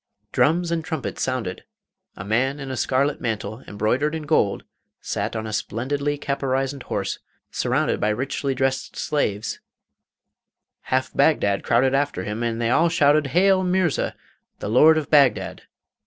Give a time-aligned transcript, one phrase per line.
[0.31, 1.63] Drums and trumpets sounded,
[2.17, 4.63] a man in a scarlet mantle, embroidered in gold,
[4.99, 7.19] sat on a splendidly caparisoned horse
[7.51, 9.59] surrounded by richly dressed slaves;
[10.85, 14.15] half Bagdad crowded after him, and they all shouted, 'Hail, Mirza,
[14.57, 15.65] the Lord of Bagdad!